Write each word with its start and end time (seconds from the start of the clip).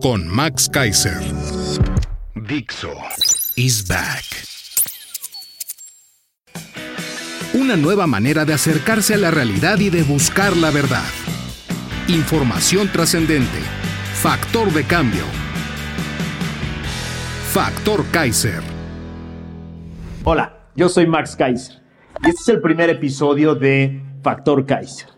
con 0.00 0.28
Max 0.28 0.68
Kaiser. 0.68 1.18
Dixo 2.34 2.92
is 3.56 3.86
back. 3.86 4.24
Una 7.54 7.76
nueva 7.76 8.06
manera 8.06 8.44
de 8.44 8.54
acercarse 8.54 9.14
a 9.14 9.16
la 9.16 9.30
realidad 9.30 9.78
y 9.78 9.90
de 9.90 10.02
buscar 10.02 10.56
la 10.56 10.70
verdad. 10.70 11.08
Información 12.06 12.88
trascendente. 12.92 13.58
Factor 14.14 14.72
de 14.72 14.84
cambio. 14.84 15.24
Factor 17.52 18.04
Kaiser. 18.12 18.62
Hola, 20.24 20.70
yo 20.76 20.88
soy 20.88 21.06
Max 21.06 21.34
Kaiser 21.34 21.82
y 22.22 22.28
este 22.28 22.42
es 22.42 22.48
el 22.48 22.60
primer 22.60 22.90
episodio 22.90 23.54
de 23.54 24.02
Factor 24.22 24.64
Kaiser. 24.66 25.08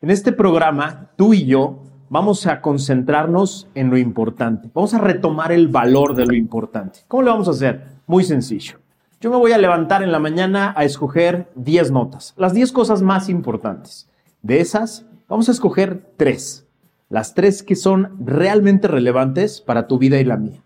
En 0.00 0.10
este 0.10 0.32
programa, 0.32 1.10
tú 1.16 1.32
y 1.32 1.46
yo 1.46 1.83
vamos 2.08 2.46
a 2.46 2.60
concentrarnos 2.60 3.68
en 3.74 3.90
lo 3.90 3.98
importante. 3.98 4.70
Vamos 4.74 4.94
a 4.94 4.98
retomar 4.98 5.52
el 5.52 5.68
valor 5.68 6.14
de 6.14 6.26
lo 6.26 6.34
importante. 6.34 7.00
¿Cómo 7.08 7.22
lo 7.22 7.30
vamos 7.30 7.48
a 7.48 7.52
hacer? 7.52 7.84
Muy 8.06 8.24
sencillo. 8.24 8.78
Yo 9.20 9.30
me 9.30 9.36
voy 9.36 9.52
a 9.52 9.58
levantar 9.58 10.02
en 10.02 10.12
la 10.12 10.18
mañana 10.18 10.74
a 10.76 10.84
escoger 10.84 11.48
10 11.54 11.92
notas, 11.92 12.34
las 12.36 12.52
10 12.52 12.72
cosas 12.72 13.00
más 13.00 13.28
importantes. 13.28 14.08
De 14.42 14.60
esas, 14.60 15.06
vamos 15.28 15.48
a 15.48 15.52
escoger 15.52 16.12
3. 16.16 16.66
Las 17.08 17.34
3 17.34 17.62
que 17.62 17.76
son 17.76 18.16
realmente 18.18 18.88
relevantes 18.88 19.60
para 19.60 19.86
tu 19.86 19.98
vida 19.98 20.20
y 20.20 20.24
la 20.24 20.36
mía. 20.36 20.62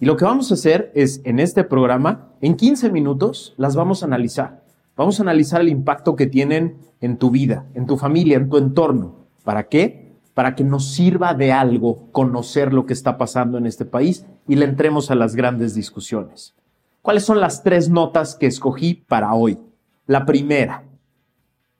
Y 0.00 0.06
lo 0.06 0.16
que 0.16 0.24
vamos 0.24 0.50
a 0.50 0.54
hacer 0.54 0.92
es, 0.94 1.20
en 1.24 1.38
este 1.38 1.64
programa, 1.64 2.28
en 2.40 2.56
15 2.56 2.90
minutos, 2.90 3.54
las 3.56 3.74
vamos 3.76 4.02
a 4.02 4.06
analizar. 4.06 4.62
Vamos 4.96 5.18
a 5.18 5.22
analizar 5.22 5.60
el 5.60 5.68
impacto 5.68 6.16
que 6.16 6.26
tienen 6.26 6.78
en 7.00 7.18
tu 7.18 7.30
vida, 7.30 7.66
en 7.74 7.86
tu 7.86 7.96
familia, 7.96 8.36
en 8.36 8.48
tu 8.48 8.58
entorno. 8.58 9.16
¿Para 9.44 9.64
qué? 9.64 10.07
Para 10.38 10.54
que 10.54 10.62
nos 10.62 10.92
sirva 10.94 11.34
de 11.34 11.50
algo 11.50 12.12
conocer 12.12 12.72
lo 12.72 12.86
que 12.86 12.92
está 12.92 13.18
pasando 13.18 13.58
en 13.58 13.66
este 13.66 13.84
país 13.84 14.24
y 14.46 14.54
le 14.54 14.66
entremos 14.66 15.10
a 15.10 15.16
las 15.16 15.34
grandes 15.34 15.74
discusiones. 15.74 16.54
¿Cuáles 17.02 17.24
son 17.24 17.40
las 17.40 17.64
tres 17.64 17.88
notas 17.88 18.36
que 18.36 18.46
escogí 18.46 18.94
para 18.94 19.34
hoy? 19.34 19.58
La 20.06 20.24
primera, 20.24 20.84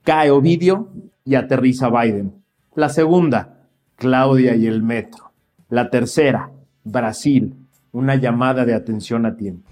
cae 0.02 0.32
Ovidio 0.32 0.88
y 1.24 1.36
aterriza 1.36 1.88
Biden. 1.88 2.34
La 2.74 2.88
segunda, 2.88 3.68
Claudia 3.94 4.56
y 4.56 4.66
el 4.66 4.82
metro. 4.82 5.30
La 5.68 5.88
tercera, 5.88 6.50
Brasil, 6.82 7.54
una 7.92 8.16
llamada 8.16 8.64
de 8.64 8.74
atención 8.74 9.24
a 9.24 9.36
tiempo. 9.36 9.70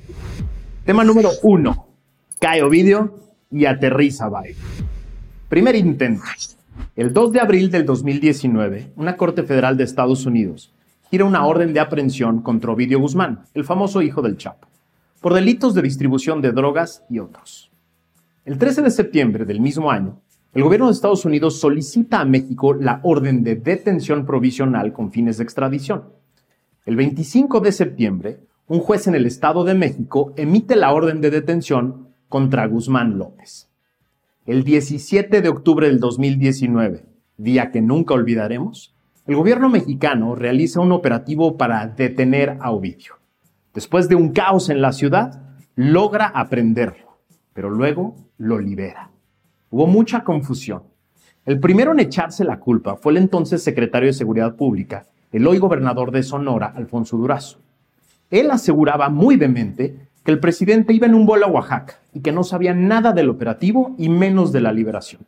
Tema 0.84 1.02
número 1.02 1.30
uno, 1.42 1.88
cae 2.38 2.62
Ovidio 2.62 3.18
y 3.50 3.64
aterriza 3.64 4.28
Biden. 4.28 4.54
Primer 5.48 5.74
intento. 5.74 6.22
El 6.96 7.12
2 7.12 7.32
de 7.32 7.40
abril 7.40 7.70
del 7.70 7.84
2019, 7.84 8.92
una 8.96 9.16
Corte 9.16 9.42
Federal 9.42 9.76
de 9.76 9.84
Estados 9.84 10.26
Unidos 10.26 10.72
gira 11.10 11.24
una 11.24 11.46
orden 11.46 11.72
de 11.72 11.80
aprehensión 11.80 12.42
contra 12.42 12.72
Ovidio 12.72 13.00
Guzmán, 13.00 13.44
el 13.54 13.64
famoso 13.64 14.02
hijo 14.02 14.22
del 14.22 14.36
Chapo, 14.36 14.68
por 15.20 15.34
delitos 15.34 15.74
de 15.74 15.82
distribución 15.82 16.40
de 16.40 16.52
drogas 16.52 17.04
y 17.08 17.18
otros. 17.18 17.70
El 18.44 18.58
13 18.58 18.82
de 18.82 18.90
septiembre 18.90 19.44
del 19.44 19.60
mismo 19.60 19.90
año, 19.90 20.20
el 20.54 20.62
gobierno 20.62 20.86
de 20.86 20.92
Estados 20.92 21.24
Unidos 21.24 21.60
solicita 21.60 22.20
a 22.20 22.24
México 22.24 22.72
la 22.72 23.00
orden 23.02 23.42
de 23.42 23.56
detención 23.56 24.24
provisional 24.24 24.92
con 24.92 25.12
fines 25.12 25.36
de 25.36 25.44
extradición. 25.44 26.04
El 26.86 26.96
25 26.96 27.60
de 27.60 27.72
septiembre, 27.72 28.40
un 28.66 28.80
juez 28.80 29.06
en 29.06 29.14
el 29.14 29.26
Estado 29.26 29.64
de 29.64 29.74
México 29.74 30.32
emite 30.36 30.76
la 30.76 30.92
orden 30.92 31.20
de 31.20 31.30
detención 31.30 32.08
contra 32.28 32.66
Guzmán 32.66 33.18
López. 33.18 33.68
El 34.46 34.62
17 34.62 35.42
de 35.42 35.48
octubre 35.48 35.88
del 35.88 35.98
2019, 35.98 37.04
día 37.36 37.72
que 37.72 37.80
nunca 37.80 38.14
olvidaremos, 38.14 38.94
el 39.26 39.34
gobierno 39.34 39.68
mexicano 39.68 40.36
realiza 40.36 40.78
un 40.78 40.92
operativo 40.92 41.56
para 41.56 41.84
detener 41.88 42.56
a 42.60 42.70
Ovidio. 42.70 43.14
Después 43.74 44.08
de 44.08 44.14
un 44.14 44.32
caos 44.32 44.70
en 44.70 44.80
la 44.80 44.92
ciudad, 44.92 45.42
logra 45.74 46.26
aprenderlo, 46.26 47.18
pero 47.54 47.70
luego 47.70 48.14
lo 48.38 48.60
libera. 48.60 49.10
Hubo 49.68 49.88
mucha 49.88 50.22
confusión. 50.22 50.84
El 51.44 51.58
primero 51.58 51.90
en 51.90 51.98
echarse 51.98 52.44
la 52.44 52.60
culpa 52.60 52.94
fue 52.94 53.14
el 53.14 53.18
entonces 53.18 53.64
secretario 53.64 54.06
de 54.06 54.12
Seguridad 54.12 54.54
Pública, 54.54 55.08
el 55.32 55.44
hoy 55.44 55.58
gobernador 55.58 56.12
de 56.12 56.22
Sonora, 56.22 56.66
Alfonso 56.66 57.16
Durazo. 57.16 57.58
Él 58.30 58.52
aseguraba 58.52 59.08
muy 59.08 59.34
demente 59.34 60.05
que 60.26 60.32
el 60.32 60.40
presidente 60.40 60.92
iba 60.92 61.06
en 61.06 61.14
un 61.14 61.24
vuelo 61.24 61.46
a 61.46 61.50
Oaxaca 61.50 62.00
y 62.12 62.18
que 62.18 62.32
no 62.32 62.42
sabía 62.42 62.74
nada 62.74 63.12
del 63.12 63.30
operativo 63.30 63.94
y 63.96 64.08
menos 64.08 64.50
de 64.50 64.60
la 64.60 64.72
liberación. 64.72 65.22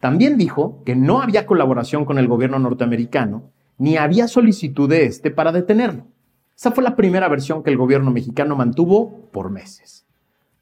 También 0.00 0.36
dijo 0.36 0.82
que 0.84 0.96
no 0.96 1.22
había 1.22 1.46
colaboración 1.46 2.04
con 2.04 2.18
el 2.18 2.26
gobierno 2.26 2.58
norteamericano 2.58 3.44
ni 3.78 3.96
había 3.96 4.26
solicitud 4.26 4.88
de 4.90 5.04
este 5.04 5.30
para 5.30 5.52
detenerlo. 5.52 6.06
Esa 6.56 6.72
fue 6.72 6.82
la 6.82 6.96
primera 6.96 7.28
versión 7.28 7.62
que 7.62 7.70
el 7.70 7.76
gobierno 7.76 8.10
mexicano 8.10 8.56
mantuvo 8.56 9.30
por 9.30 9.50
meses. 9.50 10.04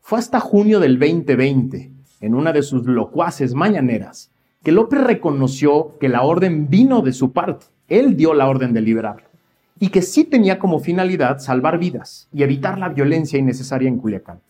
Fue 0.02 0.18
hasta 0.18 0.38
junio 0.38 0.78
del 0.78 0.98
2020, 0.98 1.92
en 2.20 2.34
una 2.34 2.52
de 2.52 2.62
sus 2.62 2.84
locuaces 2.84 3.54
mañaneras, 3.54 4.30
que 4.62 4.72
López 4.72 5.00
reconoció 5.00 5.96
que 5.98 6.10
la 6.10 6.24
orden 6.24 6.68
vino 6.68 7.00
de 7.00 7.14
su 7.14 7.32
parte. 7.32 7.64
Él 7.88 8.18
dio 8.18 8.34
la 8.34 8.50
orden 8.50 8.74
de 8.74 8.82
liberarlo 8.82 9.31
y 9.78 9.88
que 9.88 10.02
sí 10.02 10.24
tenía 10.24 10.58
como 10.58 10.80
finalidad 10.80 11.38
salvar 11.38 11.78
vidas 11.78 12.28
y 12.32 12.42
evitar 12.42 12.78
la 12.78 12.88
violencia 12.88 13.38
innecesaria 13.38 13.88
en 13.88 13.98
Culiacán. 13.98 14.40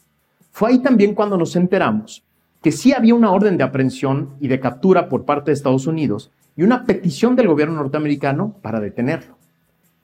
Fue 0.50 0.70
ahí 0.70 0.78
también 0.80 1.14
cuando 1.14 1.36
nos 1.36 1.56
enteramos 1.56 2.22
que 2.62 2.72
sí 2.72 2.92
había 2.92 3.14
una 3.14 3.32
orden 3.32 3.56
de 3.56 3.64
aprehensión 3.64 4.30
y 4.40 4.48
de 4.48 4.60
captura 4.60 5.08
por 5.08 5.24
parte 5.24 5.50
de 5.50 5.54
Estados 5.54 5.86
Unidos 5.86 6.30
y 6.56 6.62
una 6.62 6.84
petición 6.84 7.34
del 7.34 7.48
gobierno 7.48 7.76
norteamericano 7.76 8.54
para 8.62 8.78
detenerlo. 8.78 9.36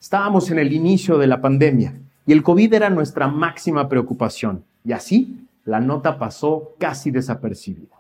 Estábamos 0.00 0.50
en 0.50 0.58
el 0.58 0.72
inicio 0.72 1.18
de 1.18 1.26
la 1.26 1.40
pandemia 1.40 1.94
y 2.26 2.32
el 2.32 2.42
COVID 2.42 2.74
era 2.74 2.90
nuestra 2.90 3.28
máxima 3.28 3.88
preocupación 3.88 4.64
y 4.84 4.92
así 4.92 5.46
la 5.64 5.80
nota 5.80 6.18
pasó 6.18 6.74
casi 6.78 7.10
desapercibida. 7.10 7.96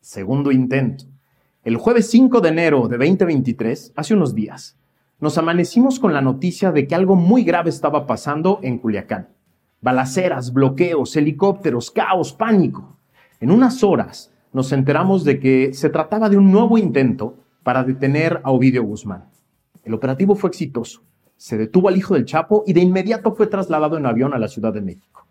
Segundo 0.00 0.52
intento. 0.52 1.04
El 1.64 1.76
jueves 1.76 2.10
5 2.10 2.40
de 2.40 2.48
enero 2.48 2.88
de 2.88 2.98
2023, 2.98 3.92
hace 3.94 4.14
unos 4.14 4.34
días, 4.34 4.76
nos 5.22 5.38
amanecimos 5.38 6.00
con 6.00 6.12
la 6.12 6.20
noticia 6.20 6.72
de 6.72 6.88
que 6.88 6.96
algo 6.96 7.14
muy 7.14 7.44
grave 7.44 7.70
estaba 7.70 8.08
pasando 8.08 8.58
en 8.60 8.78
Culiacán. 8.78 9.28
Balaceras, 9.80 10.52
bloqueos, 10.52 11.14
helicópteros, 11.14 11.92
caos, 11.92 12.32
pánico. 12.32 12.96
En 13.38 13.52
unas 13.52 13.84
horas 13.84 14.32
nos 14.52 14.72
enteramos 14.72 15.22
de 15.22 15.38
que 15.38 15.74
se 15.74 15.90
trataba 15.90 16.28
de 16.28 16.38
un 16.38 16.50
nuevo 16.50 16.76
intento 16.76 17.36
para 17.62 17.84
detener 17.84 18.40
a 18.42 18.50
Ovidio 18.50 18.82
Guzmán. 18.82 19.26
El 19.84 19.94
operativo 19.94 20.34
fue 20.34 20.50
exitoso. 20.50 21.02
Se 21.36 21.56
detuvo 21.56 21.88
al 21.88 21.96
hijo 21.96 22.14
del 22.14 22.24
Chapo 22.24 22.64
y 22.66 22.72
de 22.72 22.80
inmediato 22.80 23.32
fue 23.32 23.46
trasladado 23.46 23.96
en 23.96 24.06
avión 24.06 24.34
a 24.34 24.38
la 24.38 24.48
Ciudad 24.48 24.72
de 24.72 24.80
México. 24.80 25.28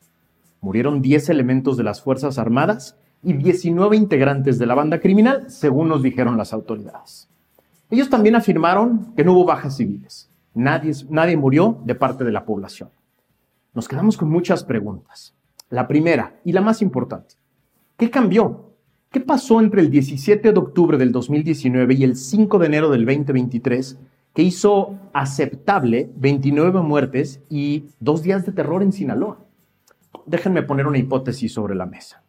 Murieron 0.62 1.02
10 1.02 1.28
elementos 1.28 1.76
de 1.76 1.84
las 1.84 2.02
Fuerzas 2.02 2.38
Armadas 2.38 2.96
y 3.24 3.34
19 3.34 3.98
integrantes 3.98 4.58
de 4.58 4.68
la 4.68 4.76
banda 4.76 5.02
criminal, 5.02 5.50
según 5.50 5.90
nos 5.90 6.02
dijeron 6.02 6.38
las 6.38 6.54
autoridades. 6.54 7.31
Ellos 7.92 8.10
también 8.10 8.36
afirmaron 8.36 9.14
que 9.16 9.26
no 9.26 9.34
hubo 9.34 9.44
bajas 9.44 9.76
civiles. 9.76 10.30
Nadie, 10.54 11.38
murió 11.38 11.82
de 11.84 11.94
parte 11.94 12.24
de 12.24 12.32
la 12.32 12.46
población. 12.46 12.90
Nos 13.74 13.90
quedamos 13.90 14.16
con 14.16 14.30
muchas 14.30 14.64
preguntas. 14.64 15.36
La 15.70 15.90
primera 15.90 16.40
y 16.46 16.54
la 16.54 16.62
más 16.62 16.82
importante. 16.82 17.36
¿Qué 17.98 18.10
cambió? 18.10 18.72
¿Qué 19.12 19.20
pasó 19.20 19.60
entre 19.60 19.82
el 19.82 19.92
17 19.92 20.54
de 20.54 20.58
octubre 20.58 20.98
del 20.98 21.12
2019 21.12 21.94
y 21.96 22.04
el 22.06 22.16
5 22.16 22.60
de 22.60 22.66
enero 22.66 22.90
del 22.90 23.06
2023 23.06 24.00
que 24.34 24.42
hizo 24.42 24.96
aceptable 25.12 26.10
29 26.16 26.82
muertes 26.82 27.42
y 27.50 27.90
dos 28.00 28.24
días 28.24 28.46
de 28.46 28.54
terror 28.54 28.84
en 28.84 28.94
Sinaloa? 28.94 29.40
Déjenme 30.26 30.64
poner 30.64 30.88
una 30.88 30.98
hipótesis 30.98 31.52
sobre 31.52 31.76
la 31.76 31.86
mesa. 31.86 32.24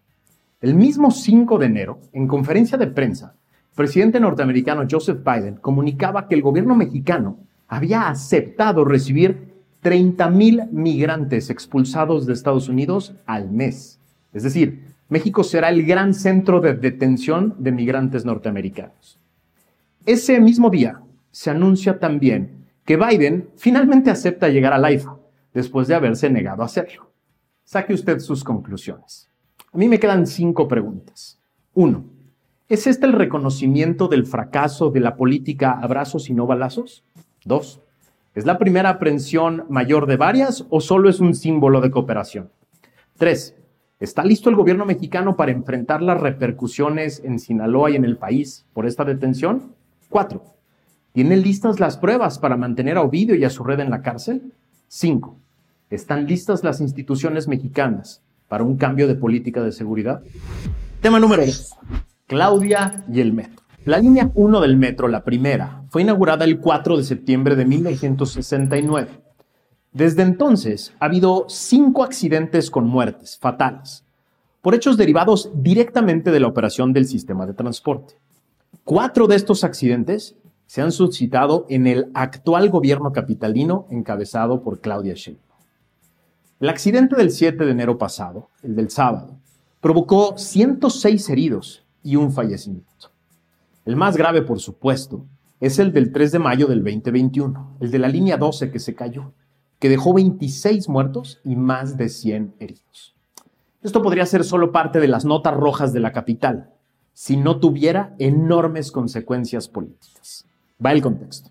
El 0.61 0.75
mismo 0.75 1.13
5 1.13 1.59
de 1.59 1.67
enero, 1.67 2.01
en 2.13 2.27
conferencia 2.27 2.77
de 2.79 2.89
prensa, 2.89 3.37
presidente 3.75 4.21
norteamericano 4.21 4.87
Joseph 4.91 5.23
Biden 5.25 5.57
comunicaba 5.57 6.29
que 6.29 6.35
el 6.35 6.43
gobierno 6.43 6.75
mexicano 6.75 7.39
había 7.69 8.09
aceptado 8.09 8.85
recibir 8.85 9.53
30 9.81 10.31
mil 10.31 10.63
migrantes 10.71 11.51
expulsados 11.51 12.27
de 12.27 12.35
Estados 12.35 12.69
Unidos 12.69 13.15
al 13.27 13.51
mes. 13.51 13.99
Es 14.33 14.43
decir, 14.43 14.85
México 15.09 15.43
será 15.43 15.71
el 15.71 15.85
gran 15.85 16.15
centro 16.15 16.61
de 16.61 16.75
detención 16.75 17.55
de 17.59 17.73
migrantes 17.73 18.25
norteamericanos. 18.25 19.19
Ese 20.07 20.41
mismo 20.41 20.71
día 20.71 21.01
se 21.31 21.51
anuncia 21.51 21.99
también 21.99 22.67
que 22.85 22.97
Biden 22.97 23.49
finalmente 23.57 24.11
acepta 24.11 24.49
llegar 24.49 24.73
al 24.73 24.85
AIFA 24.85 25.17
después 25.55 25.89
de 25.89 25.95
haberse 25.95 26.31
negado 26.31 26.63
a 26.63 26.67
hacerlo. 26.67 27.11
Saque 27.65 27.95
usted 27.95 28.19
sus 28.21 28.43
conclusiones. 28.45 29.29
A 29.73 29.79
mí 29.79 29.89
me 29.89 29.99
quedan 29.99 30.27
cinco 30.27 30.69
preguntas. 30.69 31.39
Uno, 31.75 32.05
¿es 32.73 32.87
este 32.87 33.05
el 33.05 33.13
reconocimiento 33.13 34.09
del 34.09 34.25
fracaso 34.25 34.89
de 34.89 35.01
la 35.01 35.15
política 35.15 35.73
abrazos 35.73 36.31
y 36.31 36.33
no 36.33 36.47
balazos? 36.47 37.05
Dos, 37.45 37.83
¿es 38.35 38.47
la 38.47 38.57
primera 38.57 38.89
aprehensión 38.89 39.67
mayor 39.69 40.07
de 40.07 40.17
varias 40.17 40.65
o 40.71 40.81
solo 40.81 41.11
es 41.11 41.21
un 41.21 41.35
símbolo 41.35 41.83
de 41.83 41.91
cooperación? 41.91 42.49
Tres, 43.19 43.55
¿está 44.01 44.25
listo 44.25 44.49
el 44.49 44.57
gobierno 44.57 44.87
mexicano 44.87 45.37
para 45.37 45.53
enfrentar 45.53 46.01
las 46.01 46.19
repercusiones 46.19 47.21
en 47.23 47.41
Sinaloa 47.41 47.91
y 47.91 47.97
en 47.97 48.07
el 48.07 48.17
país 48.17 48.65
por 48.73 48.87
esta 48.87 49.05
detención? 49.05 49.75
Cuatro, 50.09 50.43
¿tiene 51.13 51.37
listas 51.37 51.79
las 51.79 51.99
pruebas 51.99 52.39
para 52.39 52.57
mantener 52.57 52.97
a 52.97 53.03
Ovidio 53.03 53.35
y 53.35 53.45
a 53.45 53.51
su 53.51 53.65
red 53.65 53.81
en 53.81 53.91
la 53.91 54.01
cárcel? 54.01 54.51
Cinco, 54.89 55.37
¿están 55.91 56.27
listas 56.27 56.65
las 56.65 56.81
instituciones 56.81 57.49
mexicanas 57.49 58.23
para 58.49 58.65
un 58.65 58.79
cambio 58.79 59.09
de 59.09 59.15
política 59.15 59.63
de 59.63 59.73
seguridad? 59.73 60.23
Tema 61.03 61.21
número 61.21 61.45
2. 61.45 61.77
Claudia 62.33 63.05
y 63.13 63.21
el 63.21 63.35
metro. 63.35 63.63
La 63.85 63.99
línea 63.99 64.31
1 64.35 64.61
del 64.63 64.79
metro, 64.79 65.07
la 65.07 65.23
primera, 65.23 65.85
fue 65.91 66.01
inaugurada 66.01 66.47
el 66.47 66.61
4 66.61 66.97
de 66.97 67.05
septiembre 67.05 67.57
de 67.57 67.67
1969. 67.67 69.21
Desde 69.93 70.23
entonces 70.23 70.95
ha 70.99 71.05
habido 71.05 71.45
cinco 71.51 72.03
accidentes 72.03 72.71
con 72.71 72.87
muertes 72.87 73.37
fatales 73.37 74.07
por 74.63 74.75
hechos 74.75 74.97
derivados 74.97 75.51
directamente 75.57 76.31
de 76.31 76.41
la 76.41 76.47
operación 76.47 76.95
del 76.95 77.05
sistema 77.05 77.45
de 77.45 77.53
transporte. 77.53 78.15
Cuatro 78.83 79.27
de 79.27 79.37
estos 79.37 79.63
accidentes 79.63 80.35
se 80.65 80.81
han 80.81 80.91
suscitado 80.91 81.67
en 81.69 81.87
el 81.87 82.11
actual 82.15 82.71
gobierno 82.71 83.13
capitalino 83.13 83.87
encabezado 83.91 84.63
por 84.63 84.81
Claudia 84.81 85.13
Sheinbaum. 85.13 85.59
El 86.61 86.71
accidente 86.71 87.15
del 87.15 87.31
7 87.31 87.63
de 87.63 87.71
enero 87.71 87.99
pasado, 87.99 88.49
el 88.63 88.75
del 88.75 88.89
sábado, 88.89 89.37
provocó 89.83 90.39
106 90.39 91.29
heridos 91.29 91.82
y 92.03 92.17
un 92.17 92.33
fallecimiento. 92.33 93.11
El 93.85 93.97
más 93.97 94.17
grave, 94.17 94.43
por 94.43 94.61
supuesto, 94.61 95.27
es 95.61 95.79
el 95.79 95.93
del 95.93 96.13
3 96.13 96.33
de 96.33 96.39
mayo 96.39 96.67
del 96.67 96.83
2021, 96.83 97.77
el 97.81 97.91
de 97.91 97.99
la 97.99 98.09
línea 98.09 98.37
12 98.37 98.71
que 98.71 98.79
se 98.79 98.95
cayó, 98.95 99.33
que 99.79 99.89
dejó 99.89 100.15
26 100.15 100.89
muertos 100.89 101.41
y 101.45 101.57
más 101.57 101.97
de 101.97 102.09
100 102.09 102.55
heridos. 102.59 103.15
Esto 103.83 104.03
podría 104.03 104.27
ser 104.27 104.45
solo 104.45 104.71
parte 104.71 105.01
de 105.01 105.09
las 105.09 105.25
notas 105.25 105.55
rojas 105.55 105.93
de 105.93 106.01
la 106.01 106.13
capital, 106.13 106.71
si 107.13 107.37
no 107.37 107.59
tuviera 107.59 108.15
enormes 108.19 108.93
consecuencias 108.93 109.69
políticas. 109.69 110.47
Va 110.85 110.93
el 110.93 111.03
contexto. 111.03 111.51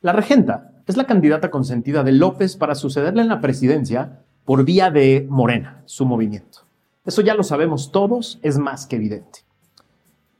La 0.00 0.12
regenta 0.12 0.72
es 0.86 0.96
la 0.96 1.06
candidata 1.06 1.50
consentida 1.50 2.02
de 2.02 2.12
López 2.12 2.56
para 2.56 2.74
sucederle 2.74 3.22
en 3.22 3.28
la 3.28 3.40
presidencia 3.40 4.20
por 4.44 4.64
vía 4.64 4.90
de 4.90 5.26
Morena, 5.28 5.82
su 5.86 6.06
movimiento. 6.06 6.60
Eso 7.04 7.22
ya 7.22 7.34
lo 7.34 7.42
sabemos 7.42 7.92
todos, 7.92 8.38
es 8.42 8.58
más 8.58 8.86
que 8.86 8.96
evidente. 8.96 9.40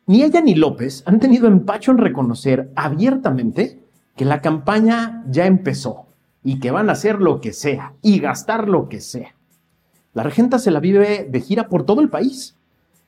Ni 0.07 0.23
ella 0.23 0.41
ni 0.41 0.55
López 0.55 1.03
han 1.07 1.21
tenido 1.21 1.47
empacho 1.47 1.93
en 1.93 1.99
reconocer 1.99 2.71
abiertamente 2.75 3.83
que 4.17 4.25
la 4.25 4.41
campaña 4.41 5.25
ya 5.29 5.47
empezó 5.47 6.07
y 6.43 6.59
que 6.59 6.71
van 6.71 6.89
a 6.89 6.93
hacer 6.93 7.21
lo 7.21 7.41
que 7.41 7.53
sea 7.53 7.95
y 8.03 8.19
gastar 8.19 8.69
lo 8.69 8.89
que 8.89 9.01
sea. 9.01 9.35
La 10.13 10.23
regenta 10.23 10.59
se 10.59 10.71
la 10.71 10.81
vive 10.81 11.29
de 11.31 11.41
gira 11.41 11.69
por 11.69 11.85
todo 11.85 12.01
el 12.01 12.11
país. 12.11 12.57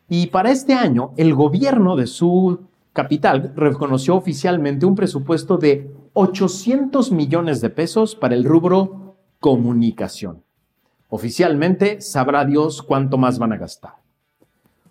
Y 0.08 0.29
para 0.29 0.50
este 0.50 0.75
año, 0.75 1.12
el 1.17 1.35
gobierno 1.35 1.96
de 1.96 2.06
su 2.06 2.61
capital 2.93 3.52
reconoció 3.56 4.14
oficialmente 4.14 4.87
un 4.87 4.94
presupuesto 4.94 5.58
de 5.58 5.91
800 6.12 7.11
millones 7.11 7.61
de 7.61 7.70
pesos 7.70 8.14
para 8.14 8.35
el 8.35 8.44
rubro 8.44 9.17
comunicación. 9.41 10.43
Oficialmente 11.08 12.00
sabrá 12.00 12.44
Dios 12.44 12.82
cuánto 12.82 13.19
más 13.19 13.38
van 13.38 13.52
a 13.52 13.56
gastar. 13.56 14.03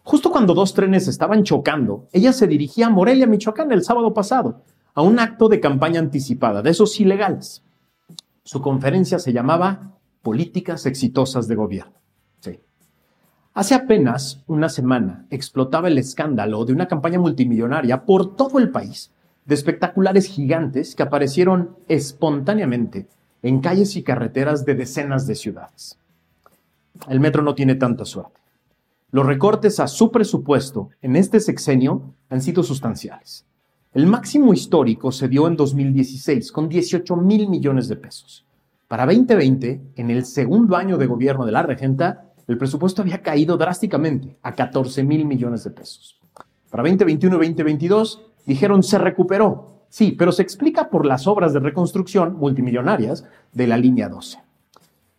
Justo 0.03 0.31
cuando 0.31 0.53
dos 0.53 0.73
trenes 0.73 1.07
estaban 1.07 1.43
chocando, 1.43 2.07
ella 2.11 2.33
se 2.33 2.45
dirigía 2.45 2.87
a 2.87 2.89
Morelia, 2.89 3.25
Michoacán, 3.25 3.71
el 3.71 3.83
sábado 3.83 4.13
pasado, 4.13 4.61
a 4.93 5.01
un 5.01 5.17
acto 5.17 5.47
de 5.47 5.61
campaña 5.61 5.99
anticipada, 5.99 6.61
de 6.61 6.71
esos 6.71 6.99
ilegales. 6.99 7.63
Su 8.43 8.61
conferencia 8.61 9.17
se 9.17 9.31
llamaba 9.31 9.93
Políticas 10.21 10.85
Exitosas 10.85 11.47
de 11.47 11.55
Gobierno. 11.55 11.93
Sí. 12.41 12.59
Hace 13.53 13.75
apenas 13.75 14.43
una 14.45 14.67
semana 14.67 15.25
explotaba 15.29 15.87
el 15.87 15.97
escándalo 15.97 16.65
de 16.65 16.73
una 16.73 16.89
campaña 16.89 17.19
multimillonaria 17.19 18.05
por 18.05 18.35
todo 18.35 18.59
el 18.59 18.71
país 18.71 19.11
de 19.45 19.55
espectaculares 19.55 20.27
gigantes 20.27 20.95
que 20.95 21.03
aparecieron 21.03 21.77
espontáneamente 21.87 23.07
en 23.41 23.61
calles 23.61 23.95
y 23.95 24.03
carreteras 24.03 24.65
de 24.65 24.75
decenas 24.75 25.27
de 25.27 25.35
ciudades. 25.35 25.97
El 27.07 27.19
metro 27.19 27.41
no 27.41 27.55
tiene 27.55 27.75
tanta 27.75 28.05
suerte. 28.05 28.42
Los 29.13 29.25
recortes 29.25 29.79
a 29.79 29.87
su 29.87 30.11
presupuesto 30.11 30.89
en 31.01 31.15
este 31.15 31.39
sexenio 31.39 32.15
han 32.29 32.41
sido 32.41 32.63
sustanciales. 32.63 33.45
El 33.93 34.07
máximo 34.07 34.53
histórico 34.53 35.13
se 35.13 35.29
dio 35.29 35.47
en 35.47 35.55
2016 35.55 36.51
con 36.51 36.67
18 36.67 37.15
mil 37.15 37.47
millones 37.47 37.87
de 37.87 37.95
pesos. 37.95 38.45
Para 38.89 39.05
2020, 39.05 39.93
en 39.95 40.09
el 40.09 40.25
segundo 40.25 40.75
año 40.75 40.97
de 40.97 41.05
gobierno 41.05 41.45
de 41.45 41.51
la 41.51 41.63
regenta, 41.63 42.33
el 42.47 42.57
presupuesto 42.57 43.01
había 43.03 43.21
caído 43.21 43.55
drásticamente 43.55 44.35
a 44.41 44.53
14 44.53 45.03
mil 45.03 45.25
millones 45.25 45.63
de 45.63 45.69
pesos. 45.69 46.19
Para 46.69 46.83
2021 46.83 47.35
y 47.35 47.47
2022, 47.49 48.33
Dijeron, 48.45 48.83
se 48.83 48.97
recuperó. 48.97 49.85
Sí, 49.89 50.15
pero 50.17 50.31
se 50.31 50.41
explica 50.41 50.89
por 50.89 51.05
las 51.05 51.27
obras 51.27 51.53
de 51.53 51.59
reconstrucción 51.59 52.35
multimillonarias 52.35 53.25
de 53.51 53.67
la 53.67 53.77
línea 53.77 54.09
12. 54.09 54.39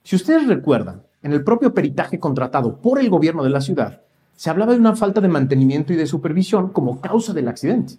Si 0.02 0.16
ustedes 0.16 0.46
recuerdan, 0.46 1.04
en 1.24 1.32
el 1.32 1.42
propio 1.42 1.72
peritaje 1.72 2.20
contratado 2.20 2.76
por 2.76 3.00
el 3.00 3.08
gobierno 3.08 3.42
de 3.42 3.50
la 3.50 3.62
ciudad, 3.62 4.02
se 4.36 4.50
hablaba 4.50 4.74
de 4.74 4.78
una 4.78 4.94
falta 4.94 5.22
de 5.22 5.28
mantenimiento 5.28 5.92
y 5.94 5.96
de 5.96 6.06
supervisión 6.06 6.68
como 6.68 7.00
causa 7.00 7.32
del 7.32 7.48
accidente. 7.48 7.94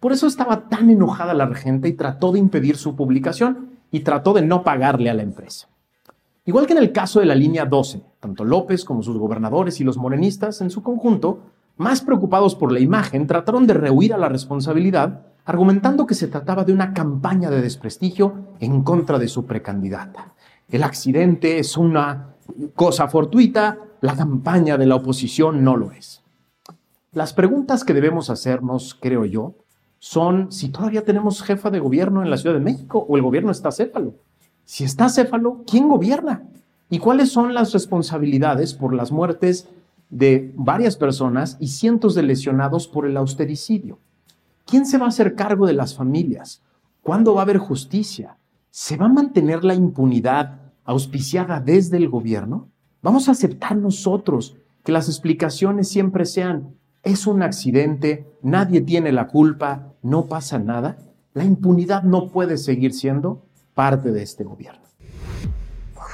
Por 0.00 0.12
eso 0.12 0.26
estaba 0.26 0.68
tan 0.68 0.90
enojada 0.90 1.34
la 1.34 1.46
regente 1.46 1.88
y 1.88 1.92
trató 1.92 2.32
de 2.32 2.40
impedir 2.40 2.76
su 2.76 2.96
publicación 2.96 3.70
y 3.92 4.00
trató 4.00 4.32
de 4.32 4.42
no 4.42 4.64
pagarle 4.64 5.08
a 5.08 5.14
la 5.14 5.22
empresa. 5.22 5.68
Igual 6.44 6.66
que 6.66 6.72
en 6.72 6.80
el 6.80 6.90
caso 6.90 7.20
de 7.20 7.26
la 7.26 7.36
línea 7.36 7.64
12, 7.64 8.02
tanto 8.18 8.44
López 8.44 8.84
como 8.84 9.04
sus 9.04 9.18
gobernadores 9.18 9.80
y 9.80 9.84
los 9.84 9.96
morenistas 9.96 10.60
en 10.60 10.70
su 10.70 10.82
conjunto 10.82 11.42
más 11.76 12.02
preocupados 12.02 12.56
por 12.56 12.72
la 12.72 12.80
imagen, 12.80 13.28
trataron 13.28 13.68
de 13.68 13.74
rehuir 13.74 14.14
a 14.14 14.18
la 14.18 14.28
responsabilidad, 14.28 15.22
argumentando 15.44 16.06
que 16.06 16.14
se 16.14 16.26
trataba 16.26 16.64
de 16.64 16.72
una 16.72 16.92
campaña 16.92 17.50
de 17.50 17.62
desprestigio 17.62 18.34
en 18.58 18.82
contra 18.82 19.20
de 19.20 19.28
su 19.28 19.46
precandidata. 19.46 20.34
El 20.68 20.82
accidente 20.82 21.58
es 21.58 21.76
una 21.76 22.33
cosa 22.74 23.08
fortuita, 23.08 23.78
la 24.00 24.16
campaña 24.16 24.76
de 24.76 24.86
la 24.86 24.96
oposición 24.96 25.64
no 25.64 25.76
lo 25.76 25.92
es. 25.92 26.22
Las 27.12 27.32
preguntas 27.32 27.84
que 27.84 27.94
debemos 27.94 28.30
hacernos, 28.30 28.94
creo 29.00 29.24
yo, 29.24 29.54
son 29.98 30.52
si 30.52 30.68
todavía 30.68 31.04
tenemos 31.04 31.42
jefa 31.42 31.70
de 31.70 31.80
gobierno 31.80 32.22
en 32.22 32.30
la 32.30 32.36
Ciudad 32.36 32.54
de 32.54 32.60
México 32.60 33.06
o 33.08 33.16
el 33.16 33.22
gobierno 33.22 33.50
está 33.50 33.70
céfalo. 33.70 34.14
Si 34.64 34.84
está 34.84 35.08
céfalo, 35.08 35.62
¿quién 35.66 35.88
gobierna? 35.88 36.42
¿Y 36.90 36.98
cuáles 36.98 37.30
son 37.30 37.54
las 37.54 37.72
responsabilidades 37.72 38.74
por 38.74 38.94
las 38.94 39.12
muertes 39.12 39.68
de 40.14 40.52
varias 40.54 40.96
personas 40.96 41.56
y 41.58 41.68
cientos 41.68 42.14
de 42.14 42.22
lesionados 42.22 42.86
por 42.86 43.04
el 43.04 43.16
austericidio. 43.16 43.98
¿Quién 44.64 44.86
se 44.86 44.96
va 44.96 45.06
a 45.06 45.08
hacer 45.08 45.34
cargo 45.34 45.66
de 45.66 45.72
las 45.72 45.96
familias? 45.96 46.62
¿Cuándo 47.02 47.34
va 47.34 47.40
a 47.40 47.42
haber 47.42 47.58
justicia? 47.58 48.36
¿Se 48.70 48.96
va 48.96 49.06
a 49.06 49.10
mantener 49.10 49.64
la 49.64 49.74
impunidad 49.74 50.63
auspiciada 50.84 51.60
desde 51.60 51.96
el 51.96 52.08
gobierno? 52.08 52.68
¿Vamos 53.02 53.28
a 53.28 53.32
aceptar 53.32 53.76
nosotros 53.76 54.56
que 54.84 54.92
las 54.92 55.08
explicaciones 55.08 55.88
siempre 55.88 56.24
sean, 56.24 56.74
es 57.02 57.26
un 57.26 57.42
accidente, 57.42 58.26
nadie 58.42 58.80
tiene 58.80 59.12
la 59.12 59.26
culpa, 59.26 59.92
no 60.02 60.26
pasa 60.26 60.58
nada? 60.58 60.96
La 61.34 61.44
impunidad 61.44 62.02
no 62.02 62.28
puede 62.28 62.56
seguir 62.56 62.92
siendo 62.92 63.42
parte 63.74 64.12
de 64.12 64.22
este 64.22 64.44
gobierno. 64.44 64.82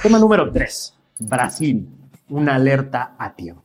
Tema 0.01 0.19
número 0.19 0.51
3. 0.51 0.93
Brasil. 1.19 1.87
Una 2.29 2.55
alerta 2.55 3.15
a 3.17 3.33
tiempo. 3.35 3.61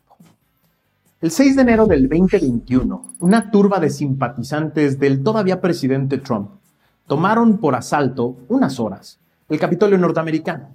El 1.20 1.30
6 1.30 1.56
de 1.56 1.62
enero 1.62 1.86
del 1.86 2.08
2021, 2.08 3.02
una 3.20 3.50
turba 3.50 3.80
de 3.80 3.88
simpatizantes 3.90 4.98
del 4.98 5.22
todavía 5.22 5.60
presidente 5.60 6.18
Trump 6.18 6.50
tomaron 7.06 7.58
por 7.58 7.74
asalto 7.74 8.36
unas 8.48 8.78
horas 8.78 9.18
el 9.48 9.58
Capitolio 9.58 9.96
norteamericano. 9.96 10.74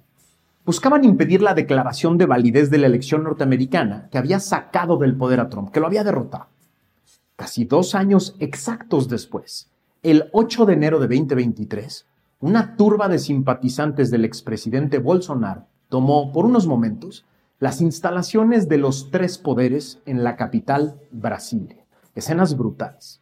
Buscaban 0.64 1.04
impedir 1.04 1.42
la 1.42 1.54
declaración 1.54 2.18
de 2.18 2.26
validez 2.26 2.70
de 2.70 2.78
la 2.78 2.86
elección 2.86 3.24
norteamericana 3.24 4.08
que 4.12 4.18
había 4.18 4.38
sacado 4.38 4.96
del 4.96 5.16
poder 5.16 5.40
a 5.40 5.48
Trump, 5.48 5.70
que 5.70 5.80
lo 5.80 5.86
había 5.86 6.04
derrotado. 6.04 6.46
Casi 7.34 7.64
dos 7.64 7.96
años 7.96 8.36
exactos 8.38 9.08
después, 9.08 9.70
el 10.04 10.30
8 10.32 10.66
de 10.66 10.72
enero 10.74 11.00
de 11.00 11.08
2023, 11.08 12.06
una 12.38 12.76
turba 12.76 13.08
de 13.08 13.18
simpatizantes 13.18 14.12
del 14.12 14.24
expresidente 14.24 14.98
Bolsonaro 14.98 15.66
tomó 15.88 16.32
por 16.32 16.44
unos 16.44 16.68
momentos 16.68 17.24
las 17.58 17.80
instalaciones 17.80 18.68
de 18.68 18.78
los 18.78 19.10
tres 19.10 19.38
poderes 19.38 20.00
en 20.06 20.22
la 20.22 20.36
capital, 20.36 21.00
Brasilia. 21.10 21.84
Escenas 22.14 22.56
brutales. 22.56 23.20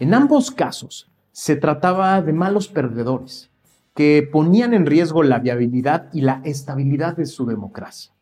En 0.00 0.14
ambos 0.14 0.50
casos 0.50 1.08
se 1.30 1.54
trataba 1.54 2.20
de 2.22 2.32
malos 2.32 2.68
perdedores 2.68 3.50
que 3.96 4.28
ponían 4.30 4.74
en 4.74 4.84
riesgo 4.84 5.22
la 5.22 5.38
viabilidad 5.38 6.10
y 6.12 6.20
la 6.20 6.42
estabilidad 6.44 7.16
de 7.16 7.24
su 7.24 7.46
democracia. 7.46 8.12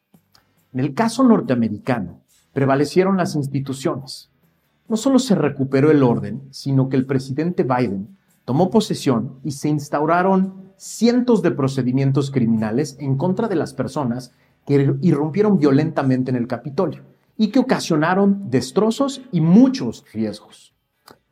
En 0.73 0.79
el 0.79 0.95
caso 0.95 1.25
norteamericano, 1.25 2.21
prevalecieron 2.53 3.17
las 3.17 3.35
instituciones. 3.35 4.31
No 4.89 4.97
solo 4.97 5.19
se 5.19 5.35
recuperó 5.35 5.91
el 5.91 6.05
orden, 6.05 6.43
sino 6.53 6.89
que 6.89 6.97
el 6.97 7.07
presidente 7.07 7.65
Biden 7.65 8.17
tomó 8.45 8.71
posesión 8.71 9.41
y 9.43 9.51
se 9.51 9.69
instauraron 9.69 10.73
cientos 10.77 11.43
de 11.43 11.51
procedimientos 11.51 12.31
criminales 12.31 12.97
en 13.01 13.17
contra 13.17 13.49
de 13.49 13.57
las 13.57 13.75
personas 13.75 14.33
que 14.67 14.95
irrumpieron 15.03 15.59
violentamente 15.59 16.31
en 16.31 16.37
el 16.37 16.47
Capitolio 16.47 17.03
y 17.37 17.49
que 17.49 17.59
ocasionaron 17.59 18.49
destrozos 18.49 19.23
y 19.33 19.41
muchos 19.41 20.05
riesgos. 20.13 20.73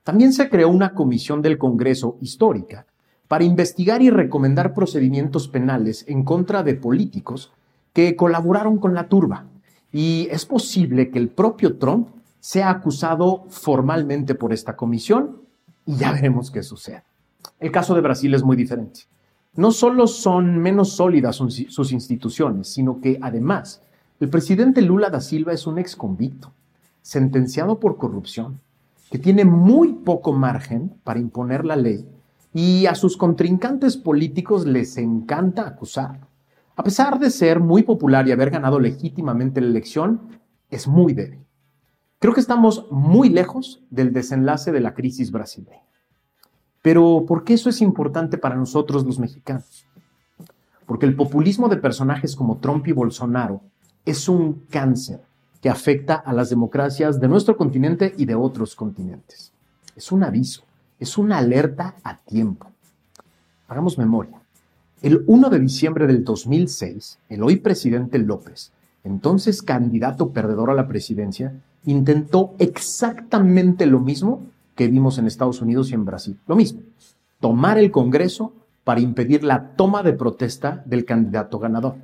También 0.03 0.33
se 0.33 0.51
creó 0.51 0.69
una 0.69 0.95
comisión 0.95 1.43
del 1.43 1.59
Congreso 1.59 2.19
histórica 2.21 2.87
para 3.33 3.45
investigar 3.45 4.03
y 4.03 4.11
recomendar 4.11 4.75
procedimientos 4.75 5.49
penales 5.49 6.05
en 6.07 6.23
contra 6.23 6.63
de 6.63 6.75
políticos 6.75 7.51
que 7.95 8.15
colaboraron 8.15 8.77
con 8.77 8.93
la 8.93 9.09
turba. 9.09 9.47
Y 9.91 10.29
es 10.31 10.45
posible 10.45 11.09
que 11.11 11.19
el 11.19 11.31
propio 11.31 11.79
Trump 11.79 12.09
sea 12.41 12.69
acusado 12.69 13.47
formalmente 13.49 14.35
por 14.35 14.53
esta 14.53 14.77
comisión 14.77 15.41
y 15.87 15.97
ya 15.97 16.13
veremos 16.13 16.51
qué 16.51 16.63
sucede. 16.63 17.05
El 17.59 17.73
caso 17.73 17.95
de 17.95 18.03
Brasil 18.03 18.35
es 18.35 18.43
muy 18.45 18.55
diferente. 18.55 19.01
No 19.55 19.71
solo 19.71 20.09
son 20.09 20.59
menos 20.59 20.93
sólidas 20.93 21.37
sus 21.37 21.91
instituciones, 21.91 22.69
sino 22.69 23.01
que 23.01 23.19
además 23.23 23.81
el 24.21 24.29
presidente 24.29 24.83
Lula 24.83 25.09
da 25.09 25.23
Silva 25.23 25.55
es 25.55 25.67
un 25.67 25.79
ex 25.79 25.97
convicto, 25.97 26.53
sentenciado 27.01 27.81
por 27.81 27.97
corrupción, 27.97 28.61
que 29.11 29.19
tiene 29.19 29.47
muy 29.47 29.95
poco 29.95 30.35
margen 30.35 30.93
para 31.03 31.19
imponer 31.19 31.65
la 31.65 31.77
ley 31.77 32.07
y 32.53 32.87
a 32.87 32.95
sus 32.95 33.17
contrincantes 33.17 33.97
políticos 33.97 34.67
les 34.67 34.99
encanta 34.99 35.67
acusarlo. 35.67 36.27
A 36.77 36.85
pesar 36.85 37.19
de 37.19 37.31
ser 37.31 37.61
muy 37.61 37.83
popular 37.83 38.27
y 38.27 38.33
haber 38.33 38.51
ganado 38.51 38.81
legítimamente 38.81 39.61
la 39.61 39.69
elección, 39.69 40.41
es 40.71 40.89
muy 40.89 41.13
débil. 41.13 41.45
Creo 42.19 42.35
que 42.35 42.41
estamos 42.41 42.87
muy 42.91 43.29
lejos 43.29 43.83
del 43.91 44.13
desenlace 44.13 44.73
de 44.73 44.81
la 44.81 44.95
crisis 44.95 45.31
brasileña. 45.31 45.83
Pero 46.81 47.25
¿por 47.27 47.45
qué 47.45 47.55
eso 47.55 47.69
es 47.69 47.81
importante 47.81 48.39
para 48.39 48.57
nosotros 48.57 49.05
los 49.05 49.19
mexicanos? 49.19 49.87
Porque 50.87 51.07
el 51.07 51.15
populismo 51.15 51.69
de 51.69 51.77
personajes 51.77 52.35
como 52.35 52.59
Trump 52.59 52.87
y 52.89 52.93
Bolsonaro 52.93 53.61
es 54.05 54.29
un 54.29 54.65
cáncer 54.69 55.23
que 55.61 55.71
afecta 55.71 56.15
a 56.15 56.33
las 56.33 56.51
democracias 56.51 57.21
de 57.21 57.29
nuestro 57.29 57.57
continente 57.57 58.15
y 58.17 58.25
de 58.25 58.35
otros 58.35 58.75
continentes. 58.75 59.53
Es 59.95 60.11
un 60.11 60.25
aviso, 60.25 60.65
es 61.03 61.19
una 61.19 61.39
alerta 61.39 61.97
a 62.05 62.19
tiempo. 62.19 62.69
Hagamos 63.67 63.99
memoria. 63.99 64.41
El 65.03 65.25
1 65.27 65.51
de 65.51 65.59
diciembre 65.59 66.07
del 66.07 66.23
2006, 66.23 67.19
el 67.29 67.43
hoy 67.43 67.57
presidente 67.57 68.21
López, 68.21 68.71
entonces 69.03 69.63
candidato 69.63 70.31
perdedor 70.31 70.71
a 70.71 70.75
la 70.75 70.87
presidencia, 70.87 71.55
intentó 71.87 72.55
exactamente 72.61 73.87
lo 73.87 73.99
mismo 73.99 74.43
que 74.77 74.87
vimos 74.87 75.19
en 75.19 75.27
Estados 75.27 75.61
Unidos 75.61 75.91
y 75.91 75.95
en 75.95 76.05
Brasil. 76.05 76.39
Lo 76.47 76.55
mismo, 76.55 76.83
tomar 77.41 77.79
el 77.79 77.91
Congreso 77.91 78.53
para 78.85 79.01
impedir 79.01 79.43
la 79.43 79.75
toma 79.75 80.05
de 80.05 80.13
protesta 80.13 80.85
del 80.87 81.05
candidato 81.05 81.59
ganador. 81.59 81.97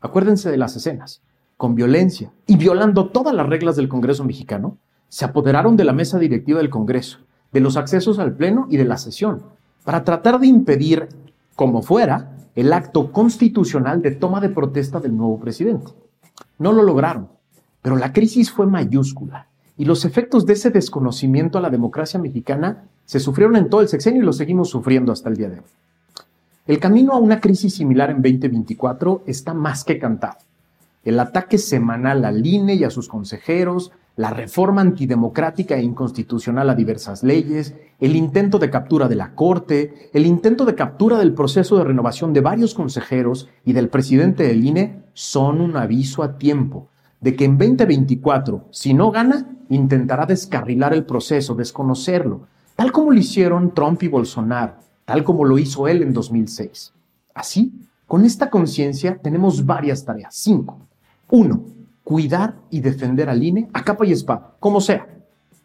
Acuérdense 0.00 0.50
de 0.50 0.56
las 0.56 0.74
escenas. 0.74 1.22
Con 1.56 1.76
violencia 1.76 2.32
y 2.48 2.56
violando 2.56 3.10
todas 3.10 3.36
las 3.36 3.46
reglas 3.46 3.76
del 3.76 3.88
Congreso 3.88 4.24
mexicano, 4.24 4.78
se 5.08 5.24
apoderaron 5.24 5.76
de 5.76 5.84
la 5.84 5.92
mesa 5.92 6.18
directiva 6.18 6.58
del 6.58 6.70
Congreso, 6.70 7.18
de 7.52 7.60
los 7.60 7.76
accesos 7.76 8.18
al 8.18 8.34
Pleno 8.34 8.66
y 8.70 8.76
de 8.76 8.84
la 8.84 8.96
sesión, 8.96 9.42
para 9.84 10.04
tratar 10.04 10.40
de 10.40 10.46
impedir 10.46 11.08
como 11.54 11.82
fuera, 11.82 12.36
el 12.54 12.72
acto 12.72 13.12
constitucional 13.12 14.02
de 14.02 14.12
toma 14.12 14.40
de 14.40 14.48
protesta 14.48 15.00
del 15.00 15.16
nuevo 15.16 15.38
presidente. 15.38 15.92
No 16.58 16.72
lo 16.72 16.82
lograron, 16.82 17.28
pero 17.80 17.96
la 17.96 18.12
crisis 18.12 18.50
fue 18.50 18.66
mayúscula 18.66 19.46
y 19.76 19.84
los 19.84 20.04
efectos 20.04 20.46
de 20.46 20.54
ese 20.54 20.70
desconocimiento 20.70 21.58
a 21.58 21.60
la 21.60 21.70
democracia 21.70 22.20
mexicana 22.20 22.84
se 23.04 23.20
sufrieron 23.20 23.56
en 23.56 23.68
todo 23.68 23.80
el 23.80 23.88
sexenio 23.88 24.22
y 24.22 24.24
lo 24.24 24.32
seguimos 24.32 24.70
sufriendo 24.70 25.12
hasta 25.12 25.28
el 25.28 25.36
día 25.36 25.48
de 25.48 25.58
hoy. 25.58 25.64
El 26.66 26.78
camino 26.78 27.12
a 27.12 27.18
una 27.18 27.40
crisis 27.40 27.74
similar 27.74 28.10
en 28.10 28.22
2024 28.22 29.24
está 29.26 29.54
más 29.54 29.82
que 29.82 29.98
cantado. 29.98 30.36
El 31.04 31.18
ataque 31.18 31.58
semanal 31.58 32.24
al 32.24 32.46
INE 32.46 32.74
y 32.74 32.84
a 32.84 32.90
sus 32.90 33.08
consejeros, 33.08 33.90
la 34.16 34.30
reforma 34.30 34.82
antidemocrática 34.82 35.76
e 35.76 35.82
inconstitucional 35.82 36.68
a 36.68 36.74
diversas 36.74 37.22
leyes, 37.22 37.74
el 37.98 38.14
intento 38.14 38.58
de 38.58 38.70
captura 38.70 39.08
de 39.08 39.16
la 39.16 39.34
Corte, 39.34 40.10
el 40.12 40.26
intento 40.26 40.64
de 40.64 40.74
captura 40.74 41.18
del 41.18 41.32
proceso 41.32 41.78
de 41.78 41.84
renovación 41.84 42.32
de 42.32 42.40
varios 42.40 42.74
consejeros 42.74 43.48
y 43.64 43.72
del 43.72 43.88
presidente 43.88 44.42
del 44.44 44.64
INE 44.64 45.02
son 45.14 45.60
un 45.60 45.76
aviso 45.76 46.22
a 46.22 46.36
tiempo 46.36 46.88
de 47.20 47.36
que 47.36 47.44
en 47.44 47.56
2024, 47.56 48.66
si 48.70 48.92
no 48.92 49.10
gana, 49.10 49.56
intentará 49.68 50.26
descarrilar 50.26 50.92
el 50.92 51.04
proceso, 51.04 51.54
desconocerlo, 51.54 52.48
tal 52.76 52.92
como 52.92 53.12
lo 53.12 53.18
hicieron 53.18 53.72
Trump 53.72 54.02
y 54.02 54.08
Bolsonaro, 54.08 54.74
tal 55.04 55.24
como 55.24 55.44
lo 55.44 55.58
hizo 55.58 55.88
él 55.88 56.02
en 56.02 56.12
2006. 56.12 56.92
Así, 57.32 57.72
con 58.06 58.24
esta 58.24 58.50
conciencia 58.50 59.18
tenemos 59.22 59.64
varias 59.64 60.04
tareas. 60.04 60.34
Cinco. 60.34 60.78
Uno, 61.30 61.64
cuidar 62.12 62.56
y 62.68 62.80
defender 62.80 63.30
al 63.30 63.42
INE 63.42 63.70
a 63.72 63.84
capa 63.84 64.04
y 64.04 64.12
espada, 64.12 64.54
como 64.60 64.82
sea. 64.82 65.08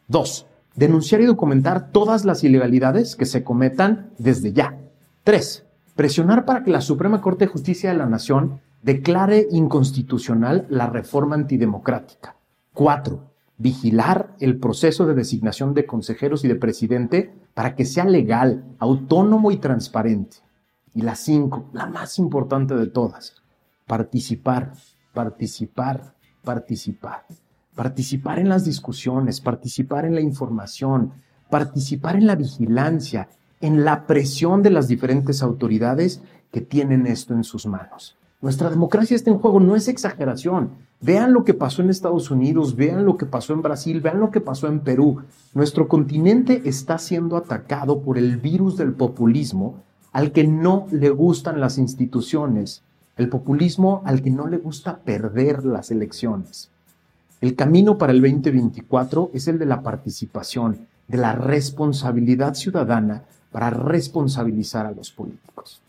Dos, 0.07 0.47
denunciar 0.75 1.19
y 1.19 1.25
documentar 1.25 1.91
todas 1.91 2.23
las 2.23 2.41
ilegalidades 2.41 3.17
que 3.17 3.25
se 3.25 3.43
cometan 3.43 4.11
desde 4.17 4.53
ya. 4.53 4.79
Tres, 5.25 5.65
presionar 5.93 6.45
para 6.45 6.63
que 6.63 6.71
la 6.71 6.79
Suprema 6.79 7.19
Corte 7.19 7.43
de 7.43 7.51
Justicia 7.51 7.91
de 7.91 7.97
la 7.97 8.05
Nación 8.05 8.61
declare 8.81 9.45
inconstitucional 9.51 10.65
la 10.69 10.87
reforma 10.87 11.35
antidemocrática. 11.35 12.37
Cuatro, 12.73 13.25
vigilar 13.57 14.33
el 14.39 14.57
proceso 14.57 15.05
de 15.05 15.15
designación 15.15 15.73
de 15.73 15.85
consejeros 15.85 16.45
y 16.45 16.47
de 16.47 16.55
presidente 16.55 17.33
para 17.55 17.75
que 17.75 17.83
sea 17.83 18.05
legal, 18.05 18.63
autónomo 18.79 19.51
y 19.51 19.57
transparente. 19.57 20.37
Y 20.95 21.01
la 21.01 21.15
cinco, 21.15 21.65
la 21.73 21.87
más 21.87 22.17
importante 22.19 22.73
de 22.73 22.87
todas, 22.87 23.35
participar, 23.85 24.71
participar, 25.13 26.15
participar. 26.47 27.25
Participar 27.75 28.39
en 28.39 28.47
las 28.47 28.63
discusiones, 28.63 29.41
participar 29.41 30.05
en 30.05 30.15
la 30.15 30.21
información, 30.21 31.11
participar 31.49 32.15
en 32.15 32.25
la 32.25 32.35
vigilancia, 32.35 33.27
en 33.59 33.83
la 33.83 34.07
presión 34.07 34.63
de 34.63 34.69
las 34.69 34.87
diferentes 34.87 35.43
autoridades 35.43 36.21
que 36.53 36.61
tienen 36.61 37.05
esto 37.05 37.33
en 37.33 37.43
sus 37.43 37.65
manos. 37.65 38.15
Nuestra 38.41 38.69
democracia 38.69 39.15
está 39.15 39.29
en 39.29 39.39
juego, 39.39 39.59
no 39.59 39.75
es 39.75 39.89
exageración. 39.89 40.69
Vean 41.01 41.33
lo 41.33 41.43
que 41.43 41.53
pasó 41.53 41.81
en 41.81 41.89
Estados 41.89 42.31
Unidos, 42.31 42.77
vean 42.77 43.03
lo 43.03 43.17
que 43.17 43.25
pasó 43.25 43.51
en 43.51 43.61
Brasil, 43.61 43.99
vean 43.99 44.21
lo 44.21 44.31
que 44.31 44.39
pasó 44.39 44.67
en 44.67 44.79
Perú. 44.79 45.23
Nuestro 45.53 45.89
continente 45.89 46.61
está 46.63 46.97
siendo 46.97 47.35
atacado 47.35 47.99
por 47.99 48.17
el 48.17 48.37
virus 48.37 48.77
del 48.77 48.93
populismo 48.93 49.83
al 50.13 50.31
que 50.31 50.47
no 50.47 50.87
le 50.91 51.09
gustan 51.09 51.59
las 51.59 51.77
instituciones, 51.77 52.83
el 53.17 53.29
populismo 53.29 54.01
al 54.05 54.21
que 54.21 54.29
no 54.29 54.47
le 54.47 54.57
gusta 54.57 54.99
perder 54.99 55.65
las 55.65 55.91
elecciones. 55.91 56.69
El 57.41 57.55
camino 57.55 57.97
para 57.97 58.13
el 58.13 58.21
2024 58.21 59.31
es 59.33 59.47
el 59.47 59.59
de 59.59 59.65
la 59.65 59.81
participación, 59.81 60.87
de 61.07 61.17
la 61.17 61.33
responsabilidad 61.33 62.53
ciudadana 62.53 63.23
para 63.51 63.69
responsabilizar 63.69 64.85
a 64.85 64.91
los 64.91 65.11
políticos. 65.11 65.81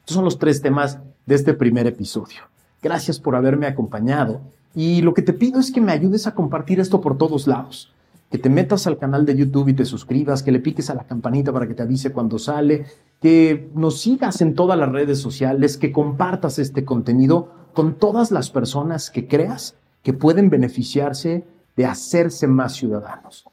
Estos 0.00 0.16
son 0.16 0.24
los 0.24 0.38
tres 0.38 0.60
temas 0.60 0.98
de 1.24 1.34
este 1.34 1.54
primer 1.54 1.86
episodio. 1.86 2.42
Gracias 2.82 3.18
por 3.18 3.36
haberme 3.36 3.66
acompañado 3.66 4.42
y 4.74 5.00
lo 5.00 5.14
que 5.14 5.22
te 5.22 5.32
pido 5.32 5.60
es 5.60 5.70
que 5.70 5.80
me 5.80 5.92
ayudes 5.92 6.26
a 6.26 6.34
compartir 6.34 6.80
esto 6.80 7.00
por 7.00 7.16
todos 7.16 7.46
lados. 7.46 7.93
Que 8.34 8.38
te 8.38 8.50
metas 8.50 8.88
al 8.88 8.98
canal 8.98 9.24
de 9.26 9.36
YouTube 9.36 9.68
y 9.68 9.74
te 9.74 9.84
suscribas, 9.84 10.42
que 10.42 10.50
le 10.50 10.58
piques 10.58 10.90
a 10.90 10.96
la 10.96 11.04
campanita 11.04 11.52
para 11.52 11.68
que 11.68 11.74
te 11.74 11.84
avise 11.84 12.10
cuando 12.10 12.40
sale, 12.40 12.84
que 13.20 13.70
nos 13.76 14.00
sigas 14.00 14.40
en 14.40 14.56
todas 14.56 14.76
las 14.76 14.90
redes 14.90 15.20
sociales, 15.20 15.76
que 15.76 15.92
compartas 15.92 16.58
este 16.58 16.84
contenido 16.84 17.52
con 17.74 17.94
todas 17.94 18.32
las 18.32 18.50
personas 18.50 19.12
que 19.12 19.28
creas 19.28 19.76
que 20.02 20.14
pueden 20.14 20.50
beneficiarse 20.50 21.44
de 21.76 21.86
hacerse 21.86 22.48
más 22.48 22.72
ciudadanos. 22.72 23.44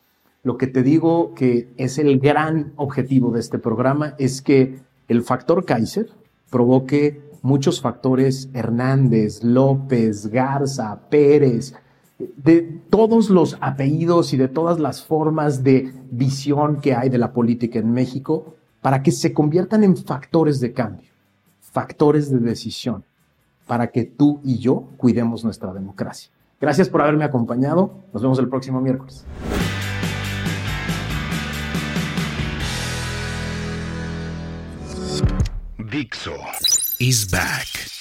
Lo 0.42 0.58
que 0.58 0.66
te 0.66 0.82
digo 0.82 1.36
que 1.36 1.72
es 1.78 2.00
el 2.00 2.18
gran 2.18 2.74
objetivo 2.76 3.30
de 3.30 3.40
este 3.40 3.60
programa 3.60 4.16
es 4.18 4.42
que 4.42 4.80
el 5.08 5.22
factor 5.22 5.64
Kaiser, 5.64 6.10
provoque 6.50 7.22
muchos 7.44 7.82
factores 7.82 8.50
Hernández, 8.56 9.44
López, 9.44 10.26
Garza, 10.26 11.02
Pérez, 11.12 11.76
de 12.38 12.62
todos 12.90 13.30
los 13.30 13.58
apellidos 13.62 14.34
y 14.34 14.38
de 14.38 14.48
todas 14.48 14.80
las 14.80 15.04
formas 15.04 15.64
de 15.64 15.94
visión 16.12 16.82
que 16.82 16.96
hay 16.96 17.10
de 17.10 17.18
la 17.18 17.34
política 17.34 17.80
en 17.80 17.92
México 17.92 18.56
para 18.82 19.04
que 19.04 19.12
se 19.12 19.34
conviertan 19.34 19.84
en 19.84 19.96
factores 19.96 20.60
de 20.60 20.74
cambio, 20.74 21.10
factores 21.60 22.32
de 22.32 22.40
decisión, 22.40 23.04
para 23.68 23.88
que 23.88 24.04
tú 24.04 24.42
y 24.44 24.58
yo 24.58 24.88
cuidemos 24.98 25.44
nuestra 25.44 25.74
democracia. 25.74 26.32
Gracias 26.60 26.90
por 26.90 27.02
haberme 27.02 27.24
acompañado. 27.24 27.92
Nos 28.14 28.22
vemos 28.22 28.40
el 28.40 28.50
próximo 28.50 28.82
miércoles. 28.82 29.26
Dixo 35.92 36.38
is 37.00 37.30
back. 37.30 38.01